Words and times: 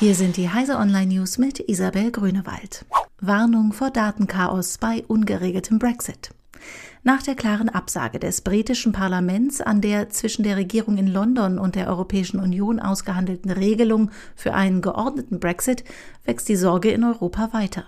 Hier 0.00 0.14
sind 0.14 0.36
die 0.36 0.48
Heise 0.48 0.76
Online 0.76 1.12
News 1.12 1.38
mit 1.38 1.58
Isabel 1.58 2.12
Grünewald. 2.12 2.84
Warnung 3.20 3.72
vor 3.72 3.90
Datenchaos 3.90 4.78
bei 4.78 5.02
ungeregeltem 5.08 5.80
Brexit. 5.80 6.30
Nach 7.02 7.20
der 7.20 7.34
klaren 7.34 7.68
Absage 7.68 8.20
des 8.20 8.42
britischen 8.42 8.92
Parlaments 8.92 9.60
an 9.60 9.80
der 9.80 10.08
zwischen 10.10 10.44
der 10.44 10.56
Regierung 10.56 10.98
in 10.98 11.08
London 11.08 11.58
und 11.58 11.74
der 11.74 11.88
Europäischen 11.88 12.38
Union 12.38 12.78
ausgehandelten 12.78 13.50
Regelung 13.50 14.12
für 14.36 14.54
einen 14.54 14.82
geordneten 14.82 15.40
Brexit 15.40 15.82
wächst 16.24 16.48
die 16.48 16.56
Sorge 16.56 16.90
in 16.90 17.02
Europa 17.02 17.52
weiter. 17.52 17.84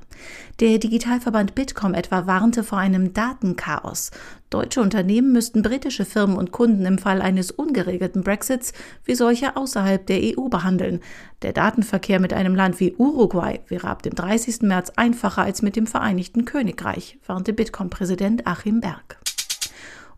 Der 0.58 0.78
Digitalverband 0.78 1.54
Bitkom 1.54 1.94
etwa 1.94 2.26
warnte 2.26 2.64
vor 2.64 2.78
einem 2.78 3.12
Datenchaos. 3.12 4.10
Deutsche 4.50 4.80
Unternehmen 4.80 5.32
müssten 5.32 5.62
britische 5.62 6.04
Firmen 6.04 6.36
und 6.36 6.50
Kunden 6.50 6.84
im 6.84 6.98
Fall 6.98 7.22
eines 7.22 7.52
ungeregelten 7.52 8.24
Brexits 8.24 8.72
wie 9.04 9.14
solche 9.14 9.56
außerhalb 9.56 10.04
der 10.04 10.20
EU 10.36 10.48
behandeln. 10.48 10.98
Der 11.42 11.52
Datenverkehr 11.52 12.18
mit 12.18 12.32
einem 12.32 12.56
Land 12.56 12.80
wie 12.80 12.92
Uruguay 12.96 13.60
wäre 13.68 13.86
ab 13.86 14.02
dem 14.02 14.14
30. 14.16 14.62
März 14.62 14.90
einfacher 14.96 15.42
als 15.42 15.62
mit 15.62 15.76
dem 15.76 15.86
Vereinigten 15.86 16.46
Königreich, 16.46 17.18
warnte 17.24 17.52
Bitkom-Präsident 17.52 18.48
Achim 18.48 18.80
Berg. 18.80 19.18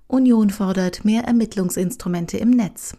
Union 0.06 0.48
fordert 0.48 1.04
mehr 1.04 1.24
Ermittlungsinstrumente 1.24 2.38
im 2.38 2.50
Netz. 2.50 2.94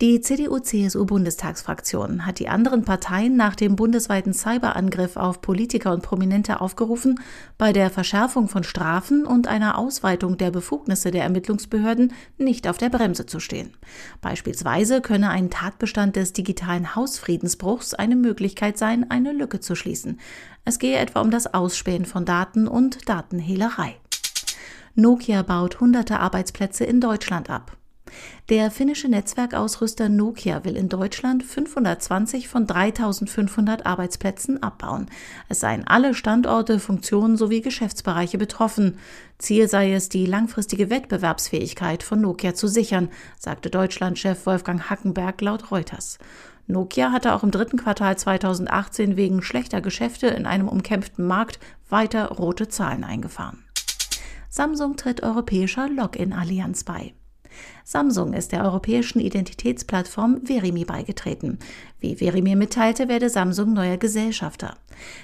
Die 0.00 0.20
CDU-CSU-Bundestagsfraktion 0.20 2.26
hat 2.26 2.38
die 2.38 2.48
anderen 2.48 2.84
Parteien 2.84 3.36
nach 3.36 3.54
dem 3.54 3.76
bundesweiten 3.76 4.34
Cyberangriff 4.34 5.16
auf 5.16 5.40
Politiker 5.40 5.92
und 5.92 6.02
Prominente 6.02 6.60
aufgerufen, 6.60 7.20
bei 7.58 7.72
der 7.72 7.90
Verschärfung 7.90 8.48
von 8.48 8.64
Strafen 8.64 9.24
und 9.24 9.46
einer 9.46 9.78
Ausweitung 9.78 10.36
der 10.36 10.50
Befugnisse 10.50 11.10
der 11.10 11.22
Ermittlungsbehörden 11.22 12.12
nicht 12.38 12.68
auf 12.68 12.76
der 12.76 12.90
Bremse 12.90 13.26
zu 13.26 13.40
stehen. 13.40 13.72
Beispielsweise 14.20 15.00
könne 15.00 15.30
ein 15.30 15.50
Tatbestand 15.50 16.16
des 16.16 16.32
digitalen 16.32 16.96
Hausfriedensbruchs 16.96 17.94
eine 17.94 18.16
Möglichkeit 18.16 18.76
sein, 18.76 19.10
eine 19.10 19.32
Lücke 19.32 19.60
zu 19.60 19.74
schließen. 19.74 20.20
Es 20.64 20.78
gehe 20.78 20.98
etwa 20.98 21.20
um 21.20 21.30
das 21.30 21.54
Ausspähen 21.54 22.04
von 22.04 22.24
Daten 22.24 22.66
und 22.66 23.08
Datenhehlerei. 23.08 23.96
Nokia 24.96 25.42
baut 25.42 25.80
hunderte 25.80 26.20
Arbeitsplätze 26.20 26.84
in 26.84 27.00
Deutschland 27.00 27.50
ab. 27.50 27.76
Der 28.48 28.70
finnische 28.70 29.08
Netzwerkausrüster 29.08 30.08
Nokia 30.08 30.64
will 30.64 30.76
in 30.76 30.88
Deutschland 30.88 31.42
520 31.42 32.48
von 32.48 32.66
3500 32.66 33.86
Arbeitsplätzen 33.86 34.62
abbauen. 34.62 35.06
Es 35.48 35.60
seien 35.60 35.86
alle 35.86 36.14
Standorte, 36.14 36.78
Funktionen 36.78 37.36
sowie 37.36 37.62
Geschäftsbereiche 37.62 38.36
betroffen. 38.36 38.98
Ziel 39.38 39.68
sei 39.68 39.92
es, 39.92 40.08
die 40.08 40.26
langfristige 40.26 40.90
Wettbewerbsfähigkeit 40.90 42.02
von 42.02 42.20
Nokia 42.20 42.54
zu 42.54 42.68
sichern, 42.68 43.08
sagte 43.38 43.70
Deutschlandchef 43.70 44.46
Wolfgang 44.46 44.90
Hackenberg 44.90 45.40
laut 45.40 45.70
Reuters. 45.70 46.18
Nokia 46.66 47.12
hatte 47.12 47.34
auch 47.34 47.42
im 47.42 47.50
dritten 47.50 47.76
Quartal 47.76 48.16
2018 48.16 49.16
wegen 49.16 49.42
schlechter 49.42 49.80
Geschäfte 49.80 50.28
in 50.28 50.46
einem 50.46 50.68
umkämpften 50.68 51.26
Markt 51.26 51.58
weiter 51.88 52.28
rote 52.28 52.68
Zahlen 52.68 53.04
eingefahren. 53.04 53.64
Samsung 54.48 54.96
tritt 54.96 55.22
europäischer 55.22 55.88
Login-Allianz 55.88 56.84
bei. 56.84 57.14
Samsung 57.84 58.32
ist 58.32 58.52
der 58.52 58.64
europäischen 58.64 59.20
Identitätsplattform 59.20 60.40
Verimi 60.44 60.84
beigetreten. 60.84 61.58
Wie 62.00 62.16
Verimi 62.16 62.56
mitteilte, 62.56 63.08
werde 63.08 63.28
Samsung 63.28 63.72
neuer 63.72 63.96
Gesellschafter. 63.96 64.76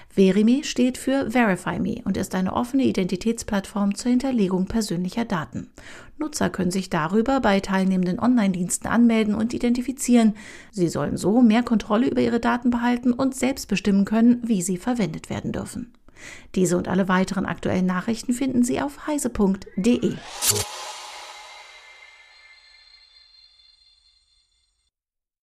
Verimi 0.09 0.65
steht 0.65 0.99
für 0.99 1.31
Verify 1.31 1.79
Me 1.79 2.03
und 2.05 2.17
ist 2.17 2.35
eine 2.35 2.53
offene 2.53 2.85
Identitätsplattform 2.85 3.95
zur 3.95 4.11
Hinterlegung 4.11 4.67
persönlicher 4.67 5.25
Daten. 5.25 5.71
Nutzer 6.19 6.51
können 6.51 6.71
sich 6.71 6.91
darüber 6.91 7.41
bei 7.41 7.61
teilnehmenden 7.61 8.19
Online-Diensten 8.19 8.89
anmelden 8.89 9.35
und 9.35 9.55
identifizieren. 9.55 10.35
Sie 10.71 10.89
sollen 10.89 11.17
so 11.17 11.41
mehr 11.41 11.63
Kontrolle 11.63 12.09
über 12.09 12.21
ihre 12.21 12.41
Daten 12.41 12.71
behalten 12.71 13.13
und 13.13 13.35
selbst 13.35 13.69
bestimmen 13.69 14.05
können, 14.05 14.41
wie 14.45 14.63
sie 14.63 14.77
verwendet 14.77 15.31
werden 15.31 15.53
dürfen. 15.53 15.93
Diese 16.55 16.77
und 16.77 16.89
alle 16.89 17.09
weiteren 17.09 17.47
aktuellen 17.47 17.87
Nachrichten 17.87 18.33
finden 18.33 18.63
Sie 18.63 18.81
auf 18.81 19.07
heise.de. 19.07 20.15